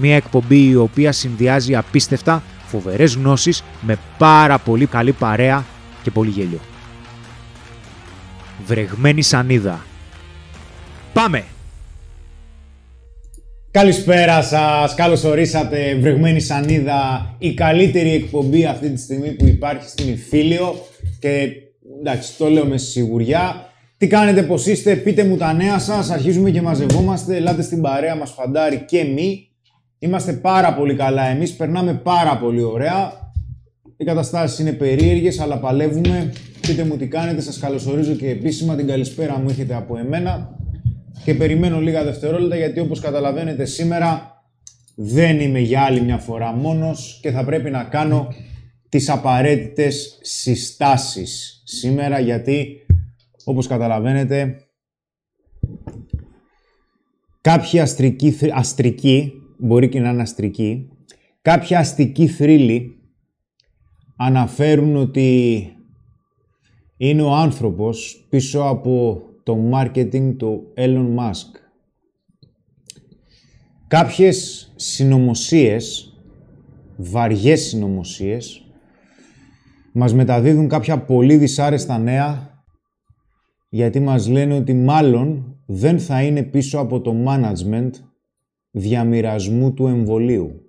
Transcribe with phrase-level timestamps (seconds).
[0.00, 5.64] Μία εκπομπή η οποία συνδυάζει απίστευτα φοβερές γνώσεις με πάρα πολύ καλή παρέα
[6.02, 6.60] και πολύ γέλιο.
[8.66, 9.84] Βρεγμένη σανίδα.
[11.12, 11.44] Πάμε!
[13.70, 20.12] Καλησπέρα σας, καλώς ορίσατε Βρεγμένη Σανίδα, η καλύτερη εκπομπή αυτή τη στιγμή που υπάρχει στην
[20.12, 20.74] Ιφίλιο
[21.18, 21.48] και
[22.00, 23.72] εντάξει, το λέω με σιγουριά.
[23.96, 28.16] Τι κάνετε, πώς είστε, πείτε μου τα νέα σας, αρχίζουμε και μαζευόμαστε, ελάτε στην παρέα
[28.16, 29.47] μας φαντάρι και μη.
[29.98, 33.12] Είμαστε πάρα πολύ καλά εμείς, περνάμε πάρα πολύ ωραία.
[33.96, 36.32] Οι καταστάσεις είναι περίεργες, αλλά παλεύουμε.
[36.60, 40.56] Πείτε μου τι κάνετε, σας καλωσορίζω και επίσημα την καλησπέρα μου έχετε από εμένα.
[41.24, 44.42] Και περιμένω λίγα δευτερόλεπτα γιατί όπως καταλαβαίνετε σήμερα
[44.94, 48.28] δεν είμαι για άλλη μια φορά μόνος και θα πρέπει να κάνω
[48.88, 52.86] τις απαραίτητες συστάσεις σήμερα γιατί
[53.44, 54.56] όπως καταλαβαίνετε
[57.40, 60.88] κάποιοι αστρικοί, αστρικοί μπορεί και να είναι αστρικοί
[61.42, 62.98] κάποιοι αστικοί θρύλοι
[64.16, 65.62] αναφέρουν ότι
[66.96, 71.60] είναι ο άνθρωπος πίσω από το marketing του Elon Musk.
[73.88, 76.12] Κάποιες συνωμοσίες,
[76.96, 78.62] βαριές συνωμοσίες,
[79.92, 82.62] μας μεταδίδουν κάποια πολύ δυσάρεστα νέα
[83.68, 87.90] γιατί μας λένε ότι μάλλον δεν θα είναι πίσω από το management
[88.78, 90.62] διαμοιρασμού του εμβολίου.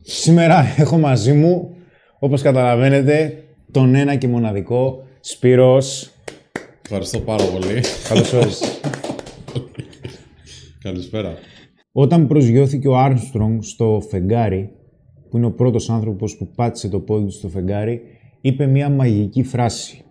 [0.00, 1.76] Σήμερα έχω μαζί μου,
[2.18, 6.10] όπως καταλαβαίνετε, τον ένα και μοναδικό Σπύρος.
[6.82, 7.80] Ευχαριστώ πάρα πολύ.
[8.08, 8.80] Καλώς όρισες.
[10.82, 11.34] Καλησπέρα.
[11.92, 14.70] Όταν προσγειώθηκε ο Άρμστρονγκ στο φεγγάρι,
[15.30, 18.00] που είναι ο πρώτος άνθρωπος που πάτησε το πόδι του στο φεγγάρι,
[18.40, 20.04] είπε μια μαγική φράση.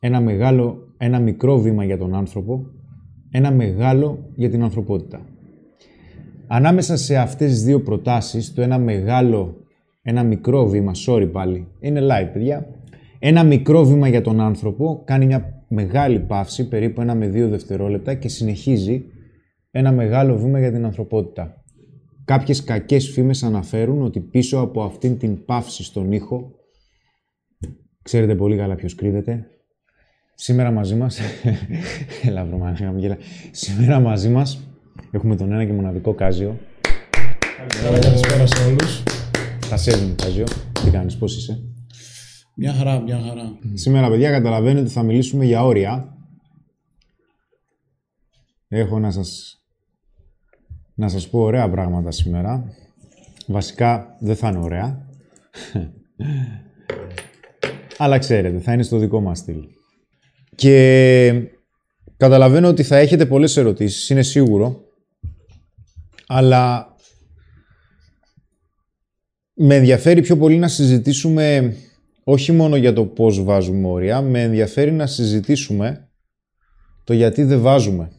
[0.00, 2.66] Ένα μεγάλο, ένα μικρό βήμα για τον άνθρωπο,
[3.30, 5.26] ένα μεγάλο για την ανθρωπότητα.
[6.46, 9.56] Ανάμεσα σε αυτές τις δύο προτάσεις, το ένα μεγάλο,
[10.02, 12.66] ένα μικρό βήμα, sorry πάλι, είναι live παιδιά,
[13.18, 18.14] ένα μικρό βήμα για τον άνθρωπο κάνει μια μεγάλη παύση, περίπου ένα με δύο δευτερόλεπτα
[18.14, 19.04] και συνεχίζει
[19.70, 21.62] ένα μεγάλο βήμα για την ανθρωπότητα.
[22.24, 26.50] Κάποιες κακές φήμες αναφέρουν ότι πίσω από αυτήν την παύση στον ήχο,
[28.02, 29.46] ξέρετε πολύ καλά ποιος κρύβεται,
[30.40, 31.18] σήμερα μαζί μας,
[32.26, 32.76] έλα βρω
[33.50, 34.60] σήμερα μαζί μας
[35.10, 36.58] έχουμε τον ένα και μοναδικό Κάζιο.
[37.82, 39.02] Καλησπέρα σε όλους.
[39.60, 40.44] Θα σέβουμε Κάζιο,
[40.84, 41.62] τι κάνεις, πώς είσαι;
[42.54, 43.58] Μια χαρά, μια χαρά.
[43.74, 46.16] Σήμερα, παιδιά, καταλαβαίνετε ότι θα μιλήσουμε για όρια.
[48.68, 49.60] Έχω να σας,
[50.94, 52.74] να σας πω ωραία πράγματα σήμερα.
[53.46, 55.08] Βασικά, δεν θα είναι ωραία.
[57.98, 59.77] Αλλά ξέρετε, θα είναι στο δικό μας στυλ.
[60.58, 61.32] Και
[62.16, 64.84] καταλαβαίνω ότι θα έχετε πολλές ερωτήσεις, είναι σίγουρο.
[66.26, 66.94] Αλλά
[69.54, 71.76] με ενδιαφέρει πιο πολύ να συζητήσουμε
[72.24, 76.08] όχι μόνο για το πώς βάζουμε όρια, με ενδιαφέρει να συζητήσουμε
[77.04, 78.10] το γιατί δεν βάζουμε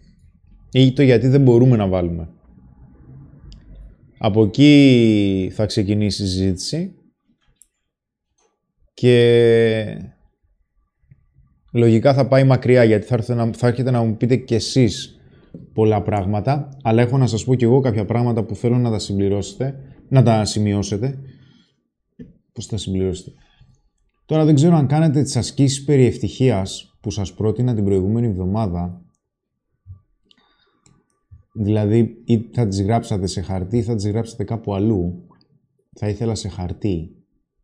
[0.71, 2.29] ή το γιατί δεν μπορούμε να βάλουμε.
[4.17, 6.95] Από εκεί θα ξεκινήσει η συζήτηση
[8.93, 10.11] και
[11.73, 15.19] λογικά θα πάει μακριά γιατί θα, έρθετε να, θα έρχεται να μου πείτε κι εσείς
[15.73, 18.99] πολλά πράγματα αλλά έχω να σας πω κι εγώ κάποια πράγματα που θέλω να τα
[18.99, 19.75] συμπληρώσετε,
[20.09, 21.19] να τα σημειώσετε.
[22.53, 23.31] Πώς θα συμπληρώσετε;
[24.25, 29.01] Τώρα δεν ξέρω αν κάνετε τις ασκήσεις περί ευτυχίας που σας πρότεινα την προηγούμενη εβδομάδα.
[31.53, 35.27] Δηλαδή, ή θα τις γράψατε σε χαρτί ή θα τις γράψατε κάπου αλλού.
[35.95, 37.15] Θα ήθελα σε χαρτί,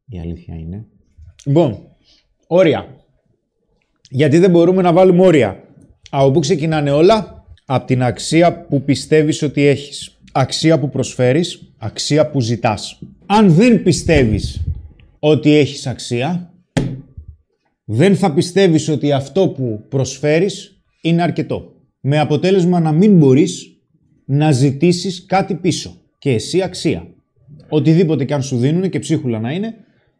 [0.05, 0.87] η αλήθεια είναι.
[1.45, 1.77] Λοιπόν,
[2.47, 3.04] όρια.
[4.09, 5.63] Γιατί δεν μπορούμε να βάλουμε όρια.
[6.09, 10.17] Από πού ξεκινάνε όλα; Από την αξία που πιστεύεις ότι έχεις.
[10.31, 12.99] αξία που προσφέρεις, αξία που ζητάς.
[13.25, 14.61] Αν δεν πιστεύεις
[15.19, 16.53] ότι έχεις αξία,
[17.85, 21.73] δεν θα πιστεύεις ότι αυτό που προσφέρεις είναι αρκετό.
[21.99, 23.79] Με αποτέλεσμα να μην μπορείς
[24.25, 25.97] να ζητήσεις κάτι πίσω.
[26.17, 27.07] Και εσύ αξία.
[27.69, 29.73] Οτιδήποτε και αν σου δίνουν και ψίχουλα να είναι,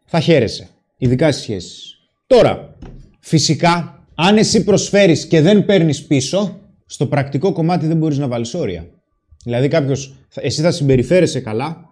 [0.05, 0.67] θα χαίρεσαι.
[0.97, 1.97] Ειδικά στις σχέσεις.
[2.27, 2.77] Τώρα,
[3.25, 8.54] φυσικά, αν εσύ προσφέρεις και δεν παίρνεις πίσω, στο πρακτικό κομμάτι δεν μπορείς να βάλεις
[8.54, 8.88] όρια.
[9.44, 11.86] Δηλαδή κάποιος, εσύ θα συμπεριφέρεσαι καλά,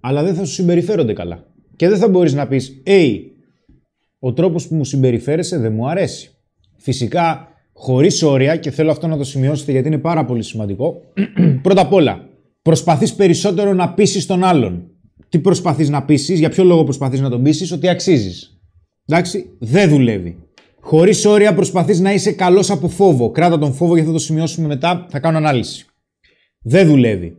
[0.00, 1.46] αλλά δεν θα σου συμπεριφέρονται καλά.
[1.76, 3.18] Και δεν θα μπορείς να πεις, «Hey,
[4.18, 6.30] ο τρόπος που μου συμπεριφέρεσαι δεν μου αρέσει».
[6.76, 11.00] Φυσικά, χωρίς όρια, και θέλω αυτό να το σημειώσετε γιατί είναι πάρα πολύ σημαντικό,
[11.62, 12.28] πρώτα απ' όλα,
[12.62, 14.90] προσπαθείς περισσότερο να πείσεις τον άλλον.
[15.28, 18.56] Τι προσπαθείς να πείσεις, για ποιο λόγο προσπαθείς να τον πείσεις, ότι αξίζεις.
[19.06, 20.36] Εντάξει, δεν δουλεύει.
[20.80, 23.30] Χωρίς όρια προσπαθείς να είσαι καλός από φόβο.
[23.30, 25.86] Κράτα τον φόβο γιατί θα το σημειώσουμε μετά, θα κάνω ανάλυση.
[26.62, 27.36] Δεν δουλεύει.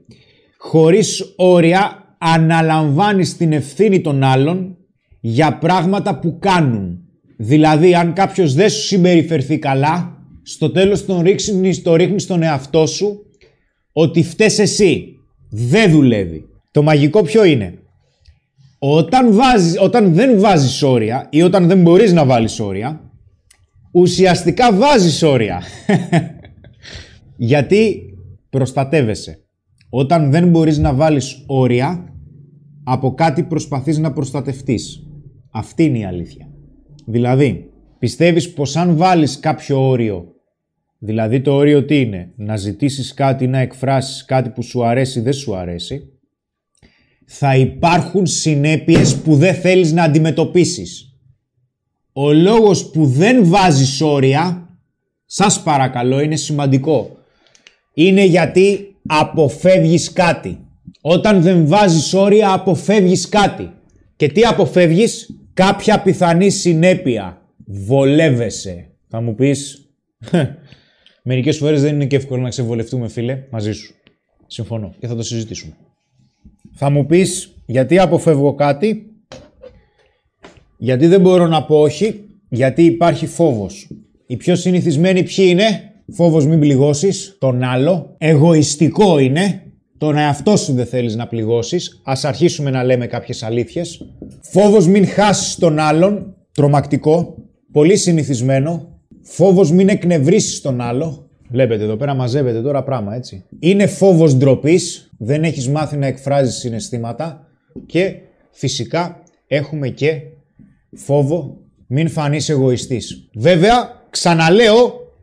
[0.57, 4.77] Χωρίς όρια αναλαμβάνεις την ευθύνη των άλλων
[5.19, 6.98] για πράγματα που κάνουν.
[7.38, 12.86] Δηλαδή, αν κάποιος δεν σου συμπεριφερθεί καλά, στο τέλος τον ρίχνεις, το ρίχνεις στον εαυτό
[12.86, 13.25] σου
[13.92, 15.07] ότι φταίς εσύ.
[15.50, 16.45] Δεν δουλεύει.
[16.71, 17.80] Το μαγικό ποιο είναι;
[18.85, 23.12] Όταν, βάζεις, όταν δεν βάζεις όρια ή όταν δεν μπορείς να βάλεις όρια,
[23.91, 25.62] ουσιαστικά βάζεις όρια.
[27.51, 28.01] Γιατί
[28.50, 29.39] προστατεύεσαι.
[29.89, 32.13] Όταν δεν μπορείς να βάλεις όρια,
[32.83, 35.07] από κάτι προσπαθείς να προστατευτείς.
[35.51, 36.47] Αυτή είναι η αλήθεια.
[37.06, 37.69] Δηλαδή,
[38.00, 40.25] πιστεύεις πως αν βάλεις κάποιο όριο,
[41.00, 45.33] δηλαδή το όριο τι είναι, να ζητήσεις κάτι, να εκφράσεις κάτι που σου αρέσει, δεν
[45.33, 46.12] σου αρέσει,
[47.35, 51.18] θα υπάρχουν συνέπειες που δεν θέλεις να αντιμετωπίσεις.
[52.13, 54.69] Ο λόγος που δεν βάζεις όρια,
[55.25, 57.18] σας παρακαλώ, είναι σημαντικό.
[57.94, 60.59] Είναι γιατί αποφεύγεις κάτι.
[61.01, 63.71] Όταν δεν βάζεις όρια, αποφεύγεις κάτι.
[64.15, 67.41] Και τι αποφεύγεις; Κάποια πιθανή συνέπεια.
[67.65, 68.89] Βολεύεσαι.
[69.07, 69.89] Θα μου πεις,
[71.24, 73.94] μερικές φορές δεν είναι και εύκολο να ξεβολευτούμε φίλε, μαζί σου.
[74.47, 75.74] Συμφωνώ και θα το συζητήσουμε.
[76.75, 79.06] Θα μου πεις, γιατί αποφεύγω κάτι,
[80.78, 83.88] γιατί δεν μπορώ να πω όχι, γιατί υπάρχει φόβος.
[84.28, 89.62] Οι πιο συνηθισμένοι ποιοι είναι, φόβος μην πληγώσεις τον άλλο, εγωιστικό είναι,
[89.98, 94.06] τον εαυτό σου δεν θέλεις να πληγώσεις, ας αρχίσουμε να λέμε κάποιες αλήθειες.
[94.42, 97.36] Φόβος μην χάσεις τον άλλον, τρομακτικό,
[97.72, 98.88] πολύ συνηθισμένο.
[99.22, 101.23] Φόβος μην εκνευρίσεις τον άλλο,
[101.54, 103.44] Βλέπετε εδώ πέρα μαζεύεται τώρα πράγμα έτσι.
[103.60, 107.48] Είναι φόβος ντροπής, δεν έχεις μάθει να εκφράζεις συναισθήματα
[107.86, 108.16] και
[108.52, 110.22] φυσικά έχουμε και
[110.96, 111.58] φόβο
[111.88, 113.30] μην φανείς εγωιστής.
[113.34, 115.14] Βέβαια, ξαναλέω,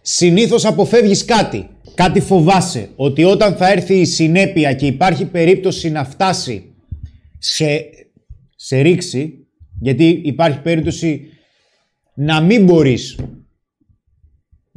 [0.00, 1.68] συνήθως αποφεύγεις κάτι.
[1.94, 6.74] Κάτι φοβάσαι, ότι όταν θα έρθει η συνέπεια και υπάρχει περίπτωση να φτάσει
[7.38, 7.84] σε,
[8.56, 9.46] σε ρήξη,
[9.80, 11.22] γιατί υπάρχει περίπτωση
[12.14, 13.16] να μην μπορείς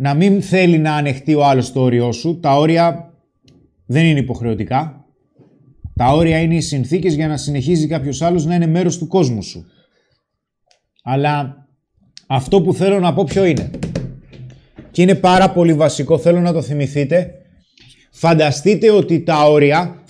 [0.04, 2.40] να μην θέλει να ανεχτεί ο άλλος το όριό σου.
[2.40, 3.14] Τα όρια
[3.86, 5.06] δεν είναι υποχρεωτικά.
[5.96, 9.44] Τα όρια είναι οι συνθήκες για να συνεχίζει κάποιος άλλος να είναι μέρος του κόσμου
[9.44, 9.66] σου.
[11.04, 11.68] Αλλά
[12.28, 13.70] αυτό που θέλω να πω ποιο είναι.
[14.92, 17.32] Και είναι πάρα πολύ βασικό, θέλω να το θυμηθείτε.
[18.12, 20.04] Φανταστείτε ότι τα όρια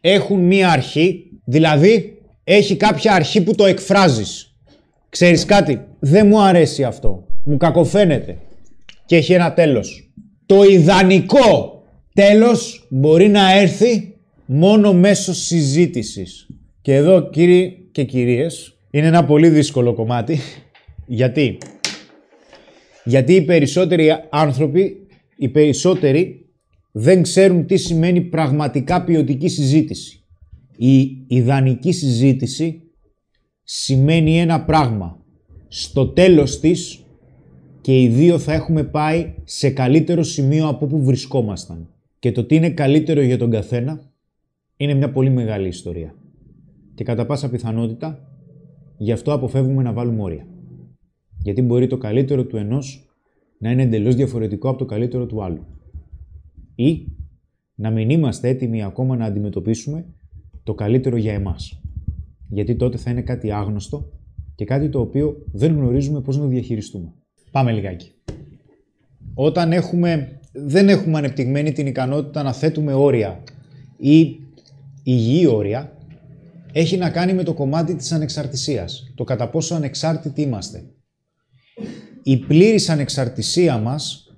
[0.00, 4.56] έχουν μία αρχή, δηλαδή έχει κάποια αρχή που το εκφράζεις.
[5.08, 8.38] Ξέρεις κάτι, δεν μου αρέσει αυτό, μου κακοφαίνεται
[9.06, 10.10] και έχει ένα τέλος.
[10.46, 11.82] Το ιδανικό
[12.14, 14.14] τέλος μπορεί να έρθει
[14.46, 16.46] μόνο μέσω συζήτησης.
[16.82, 20.38] Και εδώ κύριοι και κυρίες είναι ένα πολύ δύσκολο κομμάτι.
[21.06, 21.58] Γιατί;
[23.04, 26.46] Γιατί οι περισσότεροι άνθρωποι, οι περισσότεροι
[26.92, 30.20] δεν ξέρουν τι σημαίνει πραγματικά ποιοτική συζήτηση.
[30.76, 32.82] Η ιδανική συζήτηση
[33.62, 35.24] σημαίνει ένα πράγμα.
[35.68, 37.05] Στο τέλος της
[37.86, 41.88] και οι δύο θα έχουμε πάει σε καλύτερο σημείο από όπου βρισκόμασταν.
[42.18, 44.00] Και το τι είναι καλύτερο για τον καθένα
[44.76, 46.14] είναι μια πολύ μεγάλη ιστορία.
[46.94, 48.30] Και κατά πάσα πιθανότητα
[48.96, 50.46] γι' αυτό αποφεύγουμε να βάλουμε όρια.
[51.38, 53.08] Γιατί μπορεί το καλύτερο του ενός
[53.58, 55.66] να είναι εντελώς διαφορετικό από το καλύτερο του άλλου.
[56.74, 57.06] Ή
[57.74, 60.06] να μην είμαστε έτοιμοι ακόμα να αντιμετωπίσουμε
[60.62, 61.82] το καλύτερο για εμάς.
[62.48, 64.12] Γιατί τότε θα είναι κάτι άγνωστο
[64.54, 67.12] και κάτι το οποίο δεν γνωρίζουμε πώς να διαχειριστούμε.
[67.56, 68.12] Πάμε λιγάκι.
[69.34, 73.42] Όταν έχουμε, δεν έχουμε ανεπτυγμένη την ικανότητα να θέτουμε όρια
[73.96, 74.40] ή
[75.02, 75.96] υγιή όρια,
[76.72, 79.12] έχει να κάνει με το κομμάτι της ανεξαρτησίας.
[79.14, 80.84] Το κατά πόσο ανεξάρτητοι είμαστε.
[82.22, 84.34] Η πλήρης ανεξαρτησία μας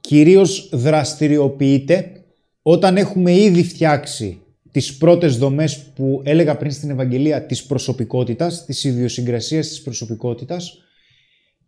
[0.00, 2.24] κυρίως δραστηριοποιείται
[2.62, 8.84] όταν έχουμε ήδη φτιάξει τις πρώτες δομές που έλεγα πριν στην Ευαγγελία της προσωπικότητας, της
[8.84, 10.84] ιδιοσυγκρασίας της προσωπικότητας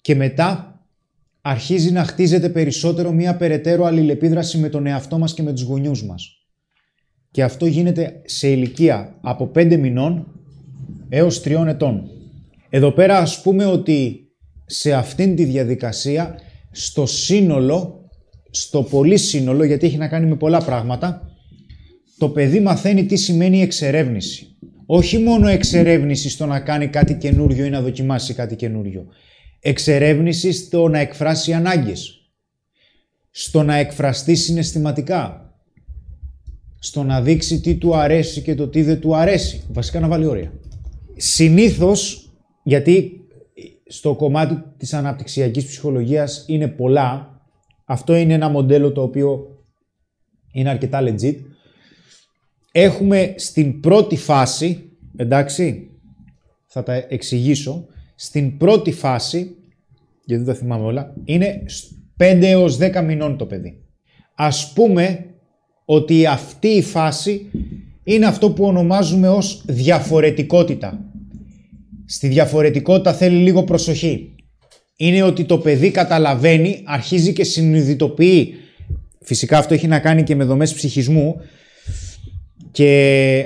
[0.03, 0.81] και μετά
[1.41, 6.05] αρχίζει να χτίζεται περισσότερο μία περαιτέρω αλληλεπίδραση με τον εαυτό μας και με τους γονιούς
[6.05, 6.37] μας.
[7.31, 10.27] Και αυτό γίνεται σε ηλικία από 5 μηνών
[11.09, 12.11] έως 3 ετών.
[12.69, 14.29] Εδώ πέρα ας πούμε ότι
[14.67, 16.39] σε αυτήν τη διαδικασία,
[16.71, 18.09] στο σύνολο,
[18.51, 21.31] στο πολύ σύνολο, γιατί έχει να κάνει με πολλά πράγματα,
[22.19, 24.47] το παιδί μαθαίνει τι σημαίνει εξερεύνηση.
[24.87, 29.07] Όχι μόνο εξερεύνηση στο να κάνει κάτι καινούριο ή να δοκιμάσει κάτι καινούριο.
[29.65, 32.31] Εξερεύνησης στο να εκφράσει ανάγκες.
[33.31, 35.55] Στο να εκφραστεί συναισθηματικά.
[36.79, 39.65] Στο να δείξει τι του αρέσει και το τι δεν του αρέσει.
[39.73, 40.53] Βασικά να βάλει όρια.
[41.17, 42.31] Συνήθως,
[42.63, 43.21] γιατί
[43.87, 47.41] στο κομμάτι της αναπτυξιακής ψυχολογίας είναι πολλά,
[47.85, 49.47] αυτό είναι ένα μοντέλο το οποίο
[50.53, 51.37] είναι αρκετά legit,
[52.73, 55.91] έχουμε στην πρώτη φάση, εντάξει,
[56.67, 59.57] θα τα εξηγήσω, στην πρώτη φάση,
[60.25, 61.63] γιατί δεν τα θυμάμαι όλα, είναι
[62.17, 63.83] 5 έως 10 μηνών το παιδί.
[64.35, 65.27] Ας πούμε
[65.85, 67.51] ότι αυτή η φάση
[68.05, 71.05] είναι αυτό που ονομάζουμε ως διαφορετικότητα.
[72.07, 74.35] Στη διαφορετικότητα θέλει λίγο προσοχή.
[74.97, 78.55] Είναι ότι το παιδί καταλαβαίνει, αρχίζει και συνειδητοποιεί.
[79.21, 81.41] Φυσικά αυτό έχει να κάνει και με δομές ψυχισμού
[82.71, 83.45] και,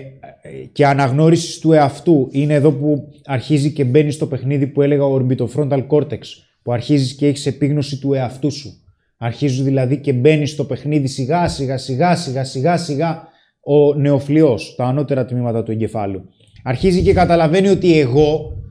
[0.73, 2.29] και αναγνώρισης του εαυτού.
[2.31, 6.21] Είναι εδώ που αρχίζει και μπαίνει στο παιχνίδι που έλεγα ο orbitofrontal cortex,
[6.63, 8.81] που αρχίζεις και έχεις επίγνωση του εαυτού σου.
[9.19, 13.23] Αρχίζει δηλαδή και μπαίνει στο παιχνίδι σιγά σιγά σιγά σιγά σιγά σιγά
[13.61, 16.29] ο νεοφλοιός, τα ανώτερα τμήματα του εγκεφάλου.
[16.63, 18.63] Αρχίζει και καταλαβαίνει ότι εγώ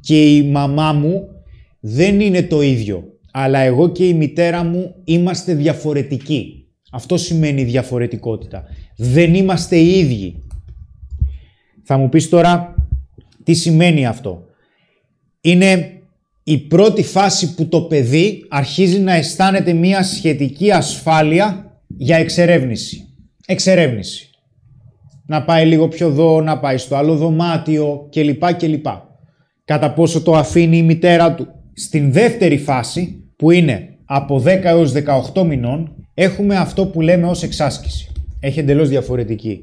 [0.00, 1.28] και η μαμά μου
[1.80, 3.04] δεν είναι το ίδιο.
[3.32, 6.68] Αλλά εγώ και η μητέρα μου είμαστε διαφορετικοί.
[6.92, 8.64] Αυτό σημαίνει διαφορετικότητα.
[8.96, 10.42] Δεν είμαστε οι ίδιοι.
[11.84, 12.74] Θα μου πεις τώρα
[13.44, 14.44] τι σημαίνει αυτό.
[15.40, 16.00] Είναι
[16.42, 23.08] η πρώτη φάση που το παιδί αρχίζει να αισθάνεται μία σχετική ασφάλεια για εξερεύνηση.
[23.46, 24.28] Εξερεύνηση.
[25.26, 28.54] Να πάει λίγο πιο εδώ, να πάει στο άλλο δωμάτιο κλπ.
[28.54, 28.86] κλπ.
[29.64, 31.46] Κατά πόσο το αφήνει η μητέρα του.
[31.74, 34.92] Στην δεύτερη φάση που είναι από 10 έως
[35.34, 38.12] 18 μηνών έχουμε αυτό που λέμε ως εξάσκηση.
[38.40, 39.60] Έχει εντελώς διαφορετική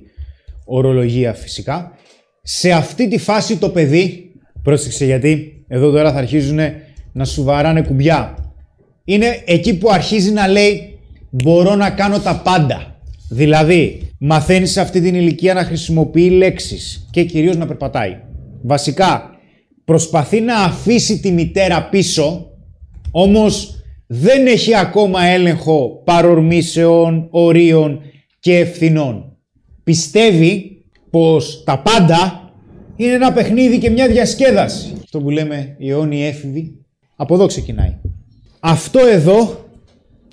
[0.66, 1.96] ορολογία φυσικά.
[2.42, 4.32] Σε αυτή τη φάση το παιδί,
[4.62, 6.60] πρόσεξε γιατί εδώ τώρα θα αρχίζουν
[7.12, 8.36] να σου βαράνε κουμπιά.
[9.04, 13.00] Είναι εκεί που αρχίζει να λέει μπορώ να κάνω τα πάντα.
[13.30, 18.18] Δηλαδή μαθαίνεις σε αυτή την ηλικία να χρησιμοποιεί λέξεις και κυρίως να περπατάει.
[18.62, 19.30] Βασικά
[19.86, 22.52] προσπαθεί να αφήσει τη μητέρα πίσω,
[23.12, 23.76] όμως
[24.08, 28.02] δεν έχει ακόμα έλεγχο παρορμήσεων, ορίων
[28.40, 29.38] και ευθυνών.
[29.84, 30.81] Πιστεύει
[31.12, 32.52] πως τα πάντα
[32.96, 34.94] είναι ένα παιχνίδι και μια διασκέδαση.
[35.04, 37.98] Αυτό που λέμε οι αιώνιοι έφηβοι, από εδώ ξεκινάει.
[38.60, 39.66] Αυτό εδώ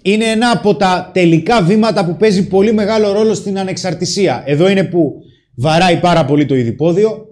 [0.03, 4.43] είναι ένα από τα τελικά βήματα που παίζει πολύ μεγάλο ρόλο στην ανεξαρτησία.
[4.47, 5.23] Εδώ είναι που
[5.55, 7.27] βαράει πάρα πολύ το ειδipόδιο,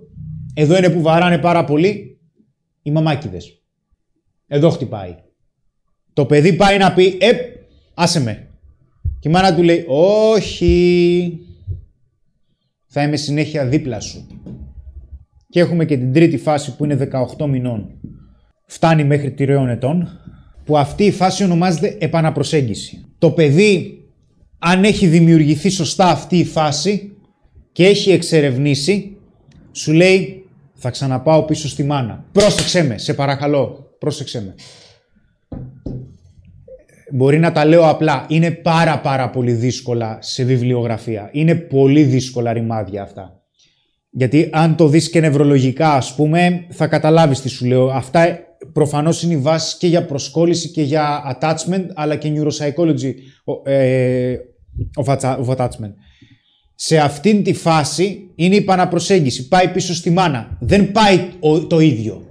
[0.55, 2.19] εδώ είναι που βαράνε πάρα πολύ
[2.83, 3.63] οι μαμάκιδες.
[4.47, 5.17] Εδώ χτυπάει.
[6.13, 7.31] Το παιδί πάει να πει, ε,
[7.95, 8.49] άσε με.
[9.19, 11.46] Και η μάνα του λέει, όχι,
[12.99, 14.27] θα είμαι συνέχεια δίπλα σου.
[15.49, 17.91] Και έχουμε και την τρίτη φάση που είναι 18 μηνών.
[18.67, 20.09] Φτάνει μέχρι τριών ετών,
[20.65, 23.05] που αυτή η φάση ονομάζεται επαναπροσέγγιση.
[23.19, 24.05] Το παιδί,
[24.59, 27.17] αν έχει δημιουργηθεί σωστά αυτή η φάση
[27.73, 29.17] και έχει εξερευνήσει,
[29.73, 32.25] σου λέει θα ξαναπάω πίσω στη μάνα.
[32.33, 34.55] Πρόσεξε με, σε παρακαλώ, πρόσεξε με
[37.13, 38.27] μπορεί να τα λέω απλά.
[38.29, 41.29] Είναι πάρα πάρα πολύ δύσκολα σε βιβλιογραφία.
[41.33, 43.41] Είναι πολύ δύσκολα ρημάδια αυτά.
[44.11, 47.89] Γιατί αν το δεις και νευρολογικά ας πούμε θα καταλάβεις τι σου λέω.
[47.89, 48.39] Αυτά
[48.73, 53.15] προφανώς είναι η βάση και για προσκόλληση και για attachment αλλά και neuropsychology
[53.65, 54.37] ε,
[55.05, 55.93] of, of attachment.
[56.75, 59.49] Σε αυτήν τη φάση είναι η παναπροσέγγιση.
[59.49, 60.59] Πάει πίσω στη μάνα.
[60.61, 61.29] Δεν πάει
[61.69, 62.27] το ίδιο.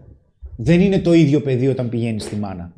[0.58, 2.74] Δεν είναι το ίδιο παιδί όταν πηγαίνει στη μάνα.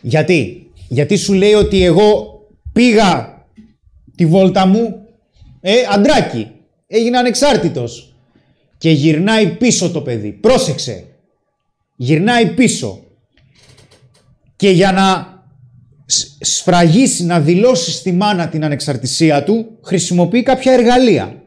[0.00, 0.61] Γιατί;
[0.92, 2.40] Γιατί σου λέει ότι εγώ
[2.72, 3.44] πήγα
[4.16, 5.06] τη βόλτα μου,
[5.60, 6.50] ε, αντράκι,
[6.86, 8.16] έγινα ανεξάρτητος.
[8.78, 10.32] Και γυρνάει πίσω το παιδί.
[10.32, 11.04] Πρόσεξε.
[11.96, 13.04] Γυρνάει πίσω.
[14.56, 15.26] Και για να
[16.40, 21.42] σφραγίσει, να δηλώσει στη μάνα την ανεξαρτησία του, χρησιμοποιεί κάποια εργαλεία.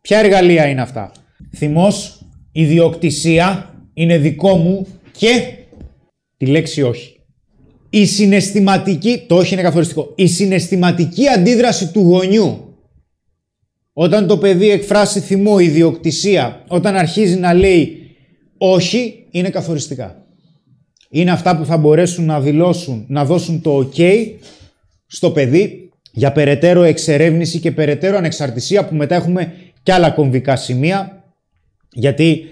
[0.00, 1.12] Ποια εργαλεία είναι αυτά;
[1.56, 5.54] Θυμός, ιδιοκτησία, είναι δικό μου και
[6.36, 7.17] τη λέξη όχι.
[7.90, 12.68] Η συναισθηματική, το όχι είναι καθοριστικό, η συναισθηματική αντίδραση του γονιού
[13.92, 17.98] όταν το παιδί εκφράσει θυμό, ιδιοκτησία, όταν αρχίζει να λέει
[18.58, 20.26] όχι, είναι καθοριστικά.
[21.10, 24.26] Είναι αυτά που θα μπορέσουν να δηλώσουν, να δώσουν το ok
[25.06, 29.52] στο παιδί για περαιτέρω εξερεύνηση και περαιτέρω ανεξαρτησία που μετά έχουμε
[29.82, 31.24] και άλλα κομβικά σημεία
[31.92, 32.44] γιατί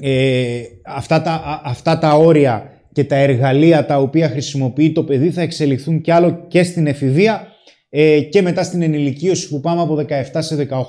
[0.00, 5.40] ε, αυτά, τα, αυτά τα όρια και τα εργαλεία τα οποία χρησιμοποιεί το παιδί θα
[5.40, 7.46] εξελιχθούν κι άλλο και στην εφηβεία
[7.88, 10.82] ε, και μετά στην ενηλικίωση που πάμε από 17 σε 18.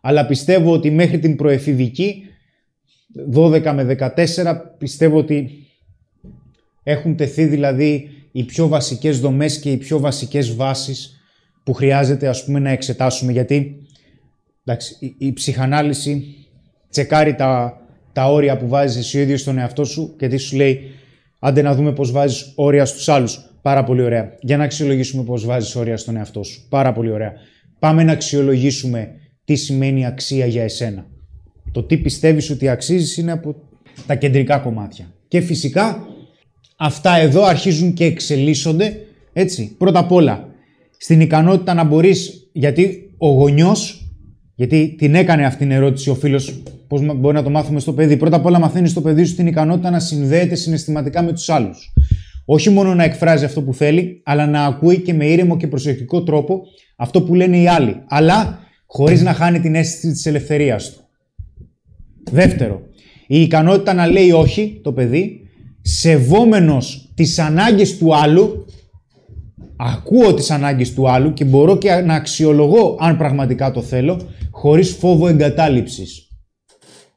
[0.00, 2.22] Αλλά πιστεύω ότι μέχρι την προεφηβική,
[3.34, 5.50] 12 με 14, πιστεύω ότι
[6.82, 11.20] έχουν τεθεί δηλαδή οι πιο βασικές δομές και οι πιο βασικές βάσεις
[11.64, 13.86] που χρειάζεται ας πούμε να εξετάσουμε γιατί
[14.64, 16.24] εντάξει, η, η ψυχανάλυση
[16.90, 17.80] τσεκάρει τα,
[18.12, 20.94] τα όρια που βάζεις εσύ ο ίδιος στον εαυτό σου και τι σου λέει
[21.44, 23.38] άντε να δούμε πώς βάζεις όρια στους άλλους.
[23.62, 24.36] Πάρα πολύ ωραία.
[24.40, 26.66] Για να αξιολογήσουμε πώς βάζεις όρια στον εαυτό σου.
[26.68, 27.32] Πάρα πολύ ωραία.
[27.78, 29.08] Πάμε να αξιολογήσουμε
[29.44, 31.06] τι σημαίνει αξία για εσένα.
[31.72, 33.56] Το τι πιστεύεις ότι αξίζεις είναι από
[34.06, 35.12] τα κεντρικά κομμάτια.
[35.28, 36.06] Και φυσικά
[36.76, 39.00] αυτά εδώ αρχίζουν και εξελίσσονται,
[39.32, 39.74] έτσι.
[39.78, 40.48] Πρώτα απ' όλα,
[40.96, 44.03] στην ικανότητα να μπορείς, γιατί ο γονιός
[44.54, 48.16] γιατί την έκανε αυτήν την ερώτηση ο φίλος, πώς μπορεί να το μάθουμε στο παιδί.
[48.16, 51.92] Πρώτα απ' όλα, μαθαίνεις στο παιδί σου την ικανότητα να συνδέεται συναισθηματικά με τους άλλους.
[52.44, 56.22] Όχι μόνο να εκφράζει αυτό που θέλει, αλλά να ακούει και με ήρεμο και προσεκτικό
[56.22, 56.62] τρόπο
[56.96, 57.96] αυτό που λένε οι άλλοι.
[58.08, 61.00] Αλλά χωρίς να χάνει την αίσθηση της ελευθερίας του.
[62.30, 62.82] Δεύτερο,
[63.26, 65.40] η ικανότητα να λέει όχι το παιδί,
[65.80, 68.63] σεβόμενος τις ανάγκες του άλλου
[69.76, 74.90] ακούω τις ανάγκες του άλλου και μπορώ και να αξιολογώ αν πραγματικά το θέλω χωρίς
[74.90, 76.28] φόβο εγκατάλειψης.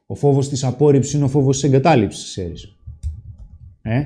[0.06, 2.76] Ο φόβος της απόρριψης είναι ο φόβος της εγκατάλειψης, ξέρεις.
[3.82, 4.02] Ε;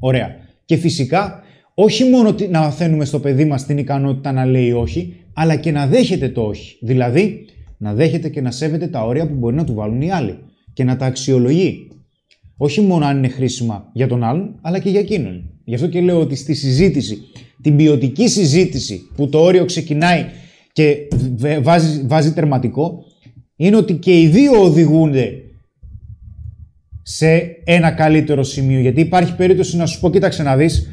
[0.00, 0.28] Ωραία.
[0.64, 1.42] Και φυσικά,
[1.74, 5.86] όχι μόνο να μαθαίνουμε στο παιδί μας την ικανότητα να λέει όχι, αλλά και να
[5.86, 6.78] δέχεται το όχι.
[6.80, 7.46] Δηλαδή,
[7.78, 10.38] να δέχεται και να σέβεται τα όρια που μπορεί να του βάλουν οι άλλοι
[10.72, 11.90] και να τα αξιολογεί.
[12.56, 15.57] Όχι μόνο αν είναι χρήσιμα για τον άλλον, αλλά και για εκείνον.
[15.68, 17.18] Γι' αυτό και λέω ότι στη συζήτηση,
[17.62, 20.24] την ποιοτική συζήτηση που το όριο ξεκινάει
[20.72, 20.96] και
[21.62, 23.04] βάζει, βάζει τερματικό,
[23.56, 25.32] είναι ότι και οι δύο οδηγούνται
[27.02, 27.26] σε
[27.64, 28.80] ένα καλύτερο σημείο.
[28.80, 30.88] Γιατί υπάρχει περίπτωση να σου πω, κοίταξε να δεις,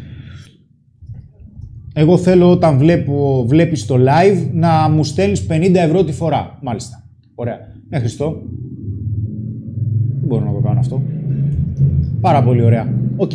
[1.93, 6.59] εγώ θέλω όταν βλέπω, βλέπεις το live να μου στέλνεις 50 ευρώ τη φορά.
[6.61, 7.09] Μάλιστα.
[7.35, 7.59] Ωραία.
[7.89, 8.41] Ναι, ευχαριστώ.
[10.19, 11.03] Δεν μπορώ να το κάνω αυτό.
[12.21, 12.93] Πάρα πολύ ωραία.
[13.15, 13.33] Οκ.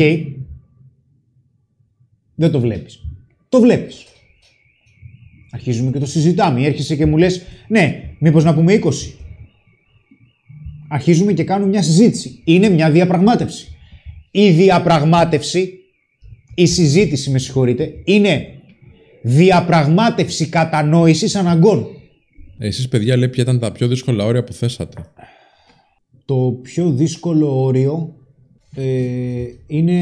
[2.40, 3.02] Δεν το βλέπεις.
[3.48, 4.06] Το βλέπεις.
[5.50, 6.64] Αρχίζουμε και το συζητάμε.
[6.64, 8.90] Έρχεσαι και μου λες, ναι, μήπως να πούμε 20.
[10.88, 12.40] Αρχίζουμε και κάνουμε μια συζήτηση.
[12.44, 13.76] Είναι μια διαπραγμάτευση.
[14.30, 15.72] Η διαπραγμάτευση,
[16.54, 18.46] η συζήτηση, με συγχωρείτε, είναι
[19.22, 21.86] διαπραγμάτευση κατανόησης αναγκών.
[22.58, 25.04] Εσείς παιδιά λέει ποια ήταν τα πιο δύσκολα όρια που θέσατε.
[26.24, 28.14] Το πιο δύσκολο όριο
[28.74, 28.84] ε,
[29.66, 29.98] είναι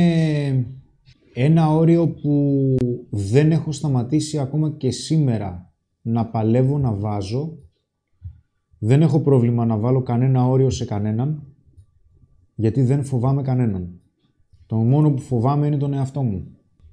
[1.40, 2.76] ένα όριο που
[3.10, 5.72] δεν έχω σταματήσει ακόμα και σήμερα
[6.02, 7.58] να παλεύω να βάζω.
[8.78, 11.42] Δεν έχω πρόβλημα να βάλω κανένα όριο σε κανέναν,
[12.54, 14.00] γιατί δεν φοβάμαι κανέναν.
[14.66, 16.46] Το μόνο που φοβάμαι είναι τον εαυτό μου.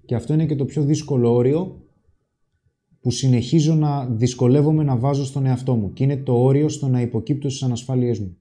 [0.06, 1.82] Και αυτό είναι και το πιο δύσκολο όριο
[3.02, 5.94] που συνεχίζω να δυσκολεύομαι να βάζω στον εαυτό μου.
[5.94, 8.38] Και είναι το όριο στο να υποκύπτω στις ανασφάλειές μου.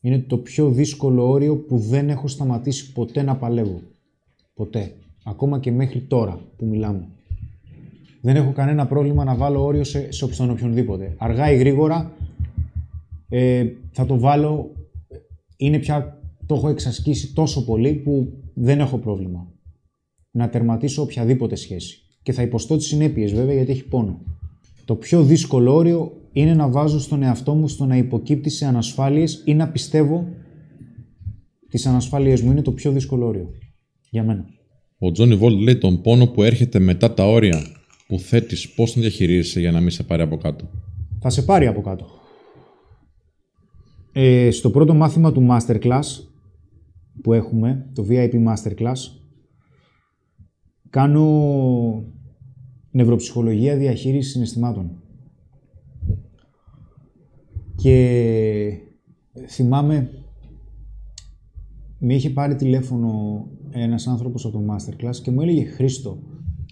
[0.00, 3.80] Είναι το πιο δύσκολο όριο που δεν έχω σταματήσει ποτέ να παλεύω.
[4.54, 4.92] Ποτέ.
[5.28, 7.08] Ακόμα και μέχρι τώρα που μιλάμε.
[8.20, 11.14] Δεν έχω κανένα πρόβλημα να βάλω όριο σε, σε στον οποιονδήποτε.
[11.18, 12.12] Αργά ή γρήγορα
[13.28, 14.72] ε, θα το βάλω.
[15.56, 19.52] Είναι πια, το έχω εξασκήσει τόσο πολύ που δεν έχω πρόβλημα.
[20.30, 22.02] Να τερματίσω οποιαδήποτε σχέση.
[22.22, 24.20] Και θα υποστώ τις συνέπειες βέβαια γιατί έχει πόνο.
[24.84, 29.42] Το πιο δύσκολο όριο είναι να βάζω στον εαυτό μου στο να υποκύπτει σε ανασφάλειες
[29.44, 30.28] ή να πιστεύω
[31.68, 32.50] τις ανασφάλειες μου.
[32.50, 33.50] Είναι το πιο δύσκολο όριο
[34.10, 34.54] για μένα.
[34.98, 37.66] Ο Τζόνι Βόλτ λέει τον πόνο που έρχεται μετά τα όρια
[38.06, 40.68] που θέτεις πώς τον διαχειρίζεσαι για να μην σε πάρει από κάτω;
[41.20, 42.06] Θα σε πάρει από κάτω.
[44.12, 46.02] Ε, στο πρώτο μάθημα του Masterclass
[47.22, 48.96] που έχουμε, το VIP Masterclass,
[50.90, 52.04] κάνω
[52.90, 55.02] νευροψυχολογία διαχείρισης συναισθημάτων.
[57.76, 58.78] Και
[59.48, 60.10] θυμάμαι,
[61.98, 63.44] με είχε πάρει τηλέφωνο
[63.82, 66.22] ένας άνθρωπος από το Masterclass και μου έλεγε «Χρήστο,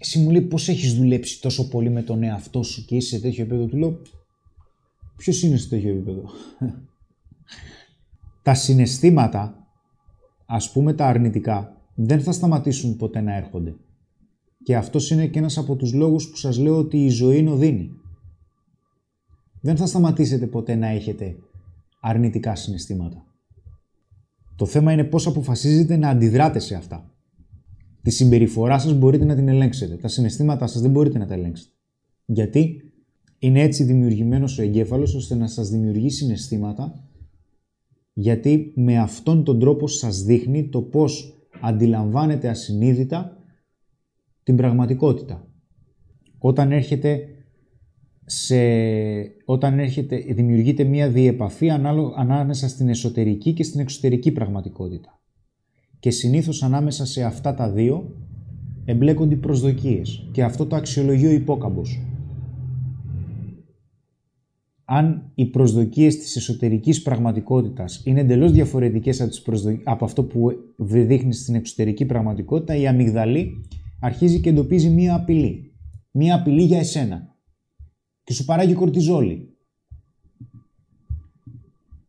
[0.01, 3.23] εσύ μου λέει πώς έχεις δουλέψει τόσο πολύ με τον εαυτό σου και είσαι σε
[3.23, 3.67] τέτοιο επίπεδο».
[3.67, 4.01] Του λέω
[5.17, 6.23] «Ποιος είναι σε τέτοιο επίπεδο»
[8.43, 9.67] Τα συναισθήματα,
[10.47, 13.75] ας πούμε τα αρνητικά, δεν θα σταματήσουν ποτέ να έρχονται.
[14.63, 17.51] Και αυτός είναι και ένας από τους λόγους που σας λέω ότι η ζωή είναι
[17.51, 17.91] οδύνη.
[19.61, 21.37] Δεν θα σταματήσετε ποτέ να έχετε
[22.01, 23.27] αρνητικά συναισθήματα.
[24.57, 27.15] Το θέμα είναι πώς αποφασίζετε να αντιδράτε σε αυτά.
[28.03, 29.97] Τη συμπεριφορά σας μπορείτε να την ελέγξετε.
[29.97, 31.71] Τα συναισθήματά σας δεν μπορείτε να τα ελέγξετε.
[32.25, 32.93] Γιατί
[33.39, 37.05] είναι έτσι δημιουργημένος ο εγκέφαλος ώστε να σας δημιουργεί συναισθήματα
[38.13, 43.37] γιατί με αυτόν τον τρόπο σας δείχνει το πώς αντιλαμβάνετε ασυνείδητα
[44.43, 45.49] την πραγματικότητα.
[46.39, 47.29] Όταν έρχεται
[48.27, 48.57] σε,
[49.45, 51.71] όταν έρχεται, δημιουργείται μία διεπαφή
[52.17, 55.21] ανάμεσα στην εσωτερική και στην εξωτερική πραγματικότητα.
[55.99, 58.17] Και συνήθως ανάμεσα σε αυτά τα δύο
[58.85, 62.01] εμπλέκονται οι προσδοκίες και αυτό το αξιολογεί ο υπόκαμπος.
[64.85, 69.33] Αν οι προσδοκίες της εσωτερικής πραγματικότητας είναι εντελώς διαφορετικές από,
[69.85, 73.67] από αυτό που δείχνει στην εξωτερική πραγματικότητα, η αμυγδαλή
[74.01, 75.73] αρχίζει και εντοπίζει μία απειλή.
[76.11, 77.34] Μία απειλή για εσένα.
[78.25, 79.49] Και σου παράγει κορτιζόλη.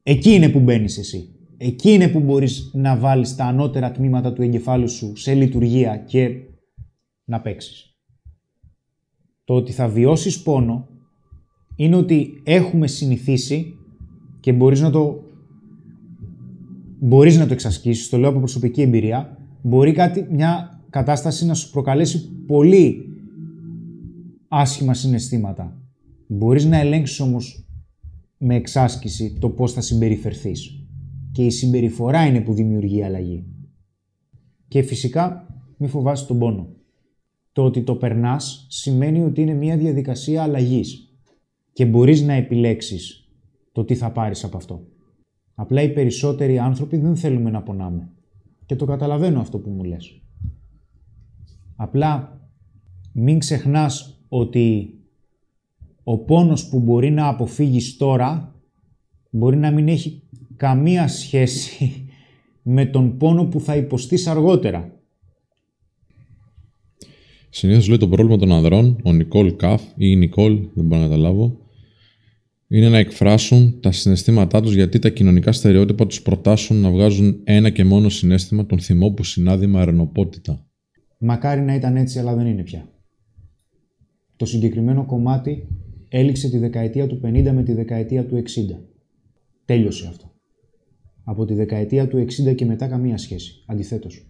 [0.04, 1.30] Εκεί είναι που μπαίνεις εσύ.
[1.58, 6.42] Εκεί είναι που μπορείς να βάλεις τα ανώτερα τμήματα του εγκεφάλου σου σε λειτουργία και
[7.26, 7.96] να παίξεις.
[9.44, 10.88] Το ότι θα βιώσεις πόνο
[11.76, 13.78] είναι ότι έχουμε συνηθίσει
[14.40, 15.24] και μπορείς να το
[17.00, 21.72] μπορείς να το εξασκήσεις, το λέω από προσωπική εμπειρία, μπορεί κάτι, μια κατάσταση να σου
[21.72, 23.10] προκαλέσει πολύ
[24.48, 25.85] άσχημα συναισθήματα.
[26.28, 27.68] Μπορείς να ελέγξεις όμως
[28.38, 30.86] με εξάσκηση το πώς θα συμπεριφερθείς.
[31.32, 33.46] Και η συμπεριφορά είναι που δημιουργεί αλλαγή.
[34.68, 36.68] Και φυσικά μη φοβάσαι τον πόνο.
[37.52, 41.14] Το ότι το περνάς σημαίνει ότι είναι μια διαδικασία αλλαγής
[41.74, 43.30] και μπορείς να επιλέξεις
[43.72, 44.88] το τι θα πάρεις από αυτό.
[45.56, 48.10] Απλά οι περισσότεροι άνθρωποι δεν θέλουμε να πονάμε.
[48.66, 50.22] Και το καταλαβαίνω αυτό που μου λες.
[51.76, 52.40] Απλά
[53.14, 54.95] μην ξεχνάς ότι
[56.08, 58.56] ο πόνος που μπορεί να αποφύγεις τώρα
[59.30, 60.24] μπορεί να μην έχει
[60.56, 62.08] καμία σχέση
[62.62, 65.00] με τον πόνο που θα υποστείς αργότερα.
[67.50, 71.08] Συνήθως λέει το πρόβλημα των ανδρών, ο Νικόλ Καφ ή η Νικόλ, δεν μπορώ να
[71.08, 71.58] καταλάβω,
[72.68, 77.70] είναι να εκφράσουν τα συναισθήματά τους γιατί τα κοινωνικά στερεότυπα τους προτάσουν να βγάζουν ένα
[77.70, 80.66] και μόνο συνέστημα τον θυμό που συνάδει με αρενοπότητα.
[81.20, 82.90] Μακάρι να ήταν έτσι, αλλά δεν είναι πια.
[84.36, 85.68] Το συγκεκριμένο κομμάτι
[86.18, 88.42] έληξε τη δεκαετία του 50 με τη δεκαετία του 60.
[89.66, 90.32] Τέλειωσε αυτό.
[91.24, 93.64] Από τη δεκαετία του 60 και μετά καμία σχέση.
[93.66, 94.28] Αντιθέτως.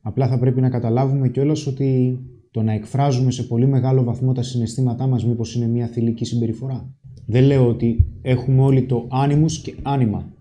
[0.00, 2.18] Απλά θα πρέπει να καταλάβουμε κιόλας ότι
[2.50, 6.94] το να εκφράζουμε σε πολύ μεγάλο βαθμό τα συναισθήματά μας μήπως είναι μια θηλυκή συμπεριφορά.
[7.26, 10.32] Δεν λέω ότι έχουμε όλοι το άνιμους και άνιμα.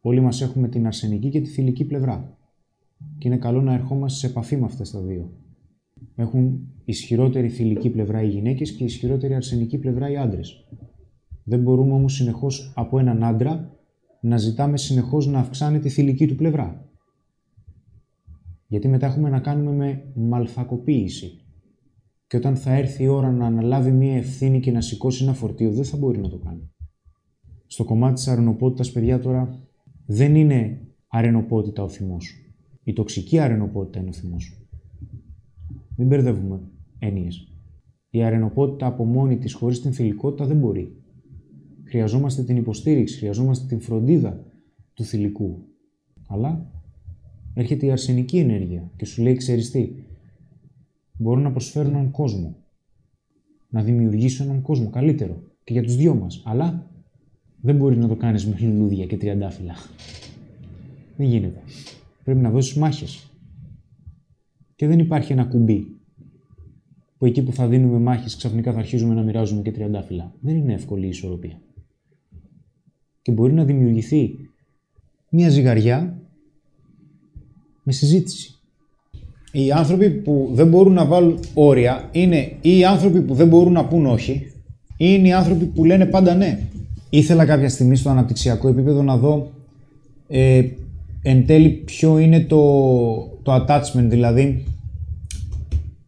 [0.00, 2.36] Όλοι μας έχουμε την αρσενική και τη θηλυκή πλευρά.
[3.18, 5.30] Και είναι καλό να ερχόμαστε σε επαφή με αυτές τα δύο.
[6.16, 10.66] Έχουν ισχυρότερη θηλυκή πλευρά οι γυναίκες και ισχυρότερη αρσενική πλευρά οι άντρες.
[11.44, 13.76] Δεν μπορούμε όμως συνεχώς από έναν άντρα
[14.20, 16.90] να ζητάμε συνεχώς να αυξάνει τη θηλυκή του πλευρά.
[18.66, 21.36] Γιατί μετά έχουμε να κάνουμε με μαλθακοποίηση.
[22.26, 25.72] Και όταν θα έρθει η ώρα να αναλάβει μία ευθύνη και να σηκώσει ένα φορτίο,
[25.72, 26.70] δεν θα μπορεί να το κάνει.
[27.66, 29.68] Στο κομμάτι της αρενοπότητας, παιδιά, τώρα
[30.06, 32.34] δεν είναι αρενοπότητα ο θυμός.
[32.84, 34.61] Η τοξική αρενοπότητα είναι ο θυμός.
[36.02, 36.60] Μην μπερδεύουμε
[36.98, 37.48] έννοιες.
[38.10, 40.96] Η αρενοπότητα από μόνη της χωρίς την θηλυκότητα δεν μπορεί.
[41.84, 44.44] Χρειαζόμαστε την υποστήριξη, χρειαζόμαστε την φροντίδα
[44.94, 45.64] του θηλυκού.
[46.28, 46.70] Αλλά
[47.54, 49.92] έρχεται η αρσενική ενέργεια και σου λέει ξέρεις τι,
[51.12, 52.56] μπορώ να προσφέρω έναν κόσμο.
[53.68, 56.42] Να δημιουργήσω έναν κόσμο καλύτερο και για τους δυο μας.
[56.44, 56.90] Αλλά
[57.60, 59.74] δεν μπορεί να το κάνεις με λουλούδια και τριαντάφυλλα.
[61.16, 61.62] Δεν γίνεται.
[62.24, 63.31] Πρέπει να δώσεις μάχες.
[64.82, 65.86] Και δεν υπάρχει ένα κουμπί
[67.18, 70.32] που εκεί που θα δίνουμε μάχες ξαφνικά θα αρχίζουμε να μοιράζουμε και τριαντάφυλλα.
[70.40, 71.60] Δεν είναι εύκολη η ισορροπία.
[73.22, 74.34] Και μπορεί να δημιουργηθεί
[75.28, 76.18] μια ζυγαριά
[77.82, 78.60] με συζήτηση.
[79.52, 83.72] Οι άνθρωποι που δεν μπορούν να βάλουν όρια είναι ή οι άνθρωποι που δεν μπορούν
[83.72, 84.32] να πούν όχι
[84.96, 86.60] ή είναι οι άνθρωποι που λένε πάντα ναι.
[87.10, 89.50] Ήθελα κάποια στιγμή στο αναπτυξιακό επίπεδο να δω
[90.28, 90.68] ε,
[91.22, 92.58] εν τέλει ποιο είναι το,
[93.42, 94.64] το attachment, δηλαδή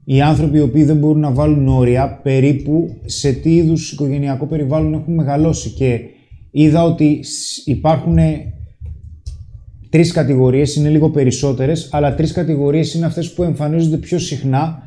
[0.04, 4.94] οι άνθρωποι οι οποίοι δεν μπορούν να βάλουν όρια περίπου σε τι είδους οικογενειακό περιβάλλον
[4.94, 6.00] έχουν μεγαλώσει και
[6.50, 7.24] είδα ότι
[7.64, 8.18] υπάρχουν
[9.88, 14.82] τρεις κατηγορίες, είναι λίγο περισσότερες, αλλά τρεις κατηγορίες είναι αυτές που εμφανίζονται πιο συχνά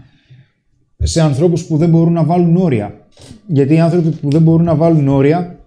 [0.97, 3.07] σε ανθρώπους που δεν μπορούν να βάλουν όρια.
[3.47, 5.59] Γιατί οι άνθρωποι που δεν μπορούν να βάλουν όρια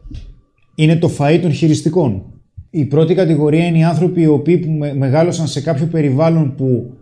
[0.74, 2.22] είναι το φαΐ των χειριστικών.
[2.70, 6.92] Η πρώτη κατηγορία είναι οι άνθρωποι οι οποίοι που με- μεγάλωσαν σε κάποιο περιβάλλον που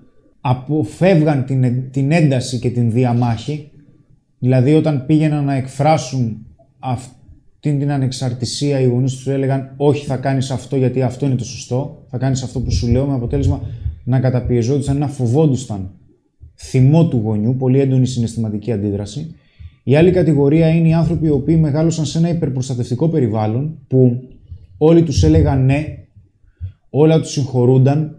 [0.48, 3.70] αποφεύγαν την, ε- την ένταση και την διαμάχη.
[4.38, 6.46] Δηλαδή όταν πήγαιναν να εκφράσουν
[6.78, 11.44] αυτή την ανεξαρτησία οι γονείς τους έλεγαν όχι θα κάνεις αυτό γιατί αυτό είναι το
[11.44, 13.60] σωστό, θα κάνεις αυτό που σου λέω με αποτέλεσμα
[14.04, 15.90] να καταπιεζόντουσαν, να φοβόντουσαν
[16.54, 19.34] θυμό του γονιού, πολύ έντονη συναισθηματική αντίδραση.
[19.82, 24.28] Η άλλη κατηγορία είναι οι άνθρωποι οι οποίοι μεγάλωσαν σε ένα υπερπροστατευτικό περιβάλλον που
[24.78, 25.84] όλοι τους έλεγαν ναι,
[26.90, 28.17] όλα τους συγχωρούνταν,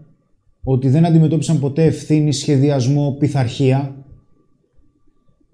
[0.62, 3.94] ότι δεν αντιμετώπισαν ποτέ ευθύνη, σχεδιασμό, πειθαρχία.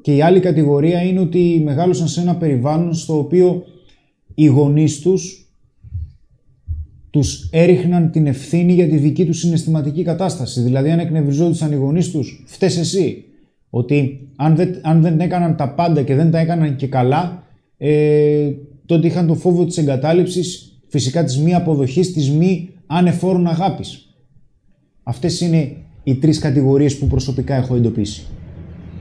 [0.02, 3.64] Και η άλλη κατηγορία είναι ότι μεγάλωσαν σε ένα περιβάλλον στο οποίο
[4.34, 5.46] οι γονείς τους
[7.10, 10.60] τους έριχναν την ευθύνη για τη δική τους συναισθηματική κατάσταση.
[10.60, 13.24] Δηλαδή, αν εκνευριζόντουσαν οι γονείς τους, φταίς εσύ.
[13.70, 17.42] Ότι αν δεν, αν δεν έκαναν τα πάντα και δεν τα έκαναν και καλά,
[17.76, 18.50] ε,
[18.86, 24.05] τότε είχαν το φόβο της εγκατάλειψης, φυσικά της μη αποδοχής, της μη ανεφόρων αγάπης.
[25.08, 28.26] Αυτές είναι οι τρεις κατηγορίες που προσωπικά έχω εντοπίσει.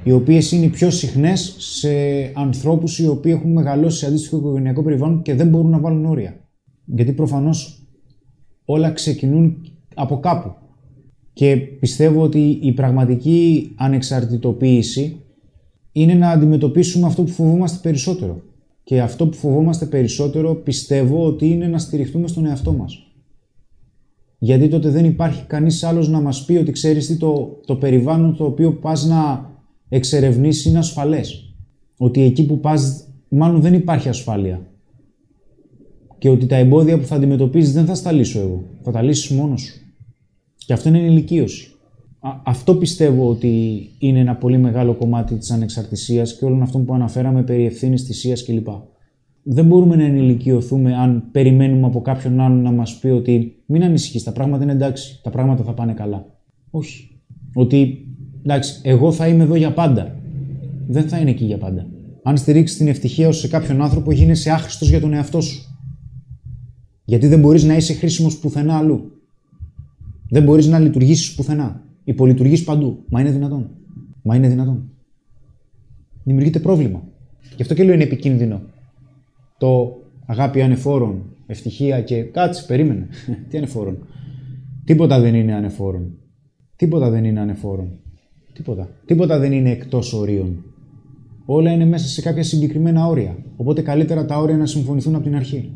[0.03, 1.89] Οι οποίες είναι οι πιο συχνές σε
[2.33, 6.39] ανθρώπους οι οποίοι έχουν μεγαλώσει σε αντίστοιχο οικογενειακό περιβάλλον και δεν μπορούν να βάλουν όρια.
[6.85, 7.87] Γιατί προφανώς
[8.65, 10.53] όλα ξεκινούν από κάπου.
[11.33, 15.21] Και πιστεύω ότι η πραγματική ανεξαρτητοποίηση
[15.91, 18.41] είναι να αντιμετωπίσουμε αυτό που φοβόμαστε περισσότερο.
[18.83, 23.04] Και αυτό που φοβόμαστε περισσότερο πιστεύω ότι είναι να στηριχτούμε στον εαυτό μας.
[24.37, 28.35] Γιατί τότε δεν υπάρχει κανείς άλλος να μας πει ότι ξέρεις τι το, το περιβάλλον
[28.35, 29.49] το οποίο πας να
[29.89, 31.55] εξερευνήσεις είναι ασφαλές.
[31.97, 34.61] Ότι εκεί που πας μάλλον δεν υπάρχει ασφάλεια.
[36.17, 38.63] Και ότι τα εμπόδια που θα αντιμετωπίζεις δεν θα στα λύσω εγώ.
[38.81, 39.73] Θα τα λύσεις μόνος σου.
[40.57, 41.69] Και αυτό είναι ενηλικίωση.
[42.19, 46.93] Α- αυτό πιστεύω ότι είναι ένα πολύ μεγάλο κομμάτι της ανεξαρτησίας και όλων αυτών που
[46.93, 48.67] αναφέραμε περί ευθύνης, θυσίας κλπ.
[49.47, 54.23] Δεν μπορούμε να ενηλικιωθούμε αν περιμένουμε από κάποιον άλλον να μας πει ότι μην ανησυχείς,
[54.23, 56.25] τα πράγματα είναι εντάξει, τα πράγματα θα πάνε καλά.
[56.69, 57.19] Όχι.
[57.53, 58.07] Ότι
[58.43, 60.15] εντάξει, εγώ θα είμαι εδώ για πάντα.
[60.87, 61.87] Δεν θα είναι εκεί για πάντα.
[62.23, 65.79] Αν στηρίξεις την ευτυχία σου σε κάποιον άνθρωπο, γίνεσαι άχρηστος για τον εαυτό σου.
[67.05, 69.11] Γιατί δεν μπορείς να είσαι χρήσιμος πουθενά αλλού.
[70.29, 71.83] Δεν μπορείς να λειτουργήσεις πουθενά.
[72.03, 73.03] Υπολειτουργείς παντού.
[73.09, 73.69] Μα είναι δυνατόν.
[74.21, 74.89] Μα είναι δυνατόν.
[76.23, 77.03] Δημιουργείται πρόβλημα.
[77.55, 78.61] Γι' αυτό και λέω είναι επικίνδυνο.
[79.57, 83.07] Το αγάπη ανεφόρων, ευτυχία και κάτσε, περίμενε.
[83.49, 84.07] Τι ανεφόρων.
[84.85, 86.17] Τίποτα δεν είναι ανεφόρων.
[86.75, 87.99] Τίποτα δεν είναι ανεφόρων.
[88.53, 88.89] Τίποτα.
[89.05, 90.63] Τίποτα δεν είναι εκτός ορίων.
[91.45, 93.37] Όλα είναι μέσα σε κάποια συγκεκριμένα όρια.
[93.55, 95.71] Οπότε καλύτερα τα όρια να συμφωνηθούν από την αρχή.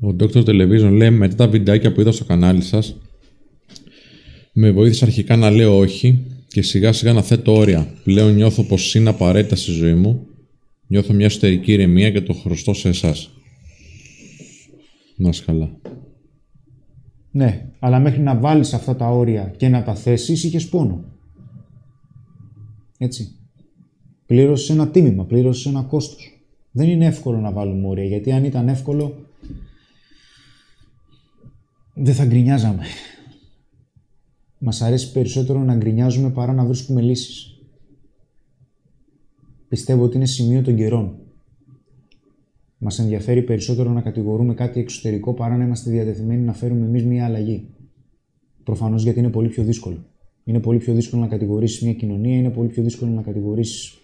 [0.00, 0.44] Ο Dr.
[0.44, 2.96] Television λέει μετά τα βιντεάκια που είδα στο κανάλι σας
[4.52, 7.94] με βοήθησε αρχικά να λέω όχι και σιγά σιγά να θέτω όρια.
[8.04, 10.26] Πλέον νιώθω πως είναι απαραίτητα στη ζωή μου.
[10.92, 13.30] Νιώθω μια εσωτερική ηρεμία και το χρωστώ σε εσάς.
[15.16, 15.76] Να είσαι καλά.
[17.30, 21.04] Ναι, αλλά μέχρι να βάλεις αυτά τα όρια και να τα θέσεις, είχες πόνο.
[22.98, 23.36] Έτσι.
[24.26, 26.42] Πλήρωσες ένα τίμημα, πλήρωσες ένα κόστος.
[26.70, 29.26] Δεν είναι εύκολο να βάλουμε όρια, γιατί αν ήταν εύκολο,
[31.94, 32.84] δεν θα γκρινιάζαμε.
[34.58, 37.51] Μας αρέσει περισσότερο να γκρινιάζουμε παρά να βρίσκουμε λύσεις.
[39.72, 41.18] Πιστεύω ότι είναι σημείο των καιρών.
[42.78, 47.24] Μας ενδιαφέρει περισσότερο να κατηγορούμε κάτι εξωτερικό παρά να είμαστε διατεθειμένοι να φέρουμε εμείς μια
[47.24, 47.66] αλλαγή.
[48.64, 50.04] Προφανώς γιατί είναι πολύ πιο δύσκολο.
[50.44, 53.98] Είναι πολύ πιο δύσκολο να κατηγορήσεις μια κοινωνία, είναι πολύ πιο δύσκολο να κατηγορήσεις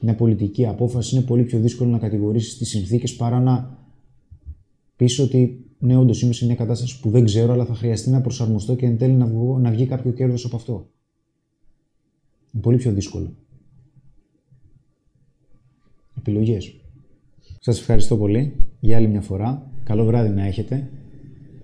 [0.00, 3.78] μια πολιτική απόφαση, είναι πολύ πιο δύσκολο να κατηγορήσεις τις συνθήκες παρά να
[4.96, 8.20] πεις ότι ναι, όντως είμαι σε μια κατάσταση που δεν ξέρω, αλλά θα χρειαστεί να
[8.20, 10.88] προσαρμοστώ και εν τέλει να, βγω, να βγει κάποιο κέρδος από αυτό.
[12.52, 13.34] Είναι πολύ πιο δύσκολο.
[16.20, 16.74] Επιλογές.
[17.60, 19.70] Σας ευχαριστώ πολύ για άλλη μια φορά.
[19.84, 20.90] Καλό βράδυ να έχετε.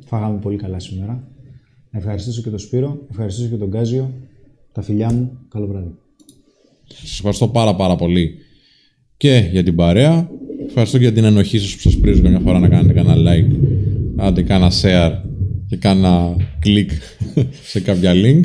[0.05, 1.29] Φάγαμε πολύ καλά σήμερα.
[1.91, 4.13] Να ευχαριστήσω και τον Σπύρο, να ευχαριστήσω και τον Γκάζιο.
[4.73, 5.39] Τα φιλιά μου.
[5.49, 5.95] Καλό βράδυ.
[6.87, 8.35] Σας ευχαριστώ πάρα πάρα πολύ
[9.17, 10.31] και για την παρέα.
[10.67, 13.51] Ευχαριστώ και για την ενοχή σας που σας πρίζω καμιά φορά να κάνετε κάνα like,
[14.17, 15.21] άντε κάνα share
[15.67, 16.91] και κάνα click
[17.71, 18.45] σε κάποια link.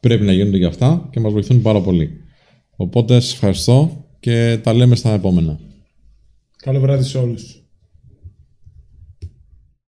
[0.00, 2.10] Πρέπει να γίνονται για αυτά και μας βοηθούν πάρα πολύ.
[2.76, 5.58] Οπότε σας ευχαριστώ και τα λέμε στα επόμενα.
[6.56, 7.61] Καλό βράδυ σε όλους.